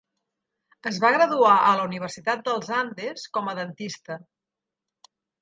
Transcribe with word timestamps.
Es 0.91 0.95
va 1.03 1.11
graduar 1.15 1.51
a 1.65 1.73
la 1.79 1.83
Universitat 1.89 2.41
dels 2.47 2.73
Andes 2.79 3.27
com 3.39 3.53
a 3.53 3.55
dentista. 3.61 4.19